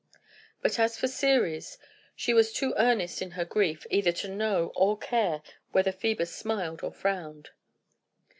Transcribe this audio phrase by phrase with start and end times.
[0.63, 1.77] But as for Ceres,
[2.15, 5.43] she was too earnest in her grief either to know or care
[5.73, 7.51] whether Phœbus smiled or frowned.